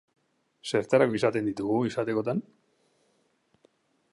[0.69, 2.41] Zertarako izaten ditugu, izatekotan?